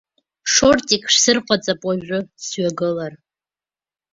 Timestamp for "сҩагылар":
2.45-3.13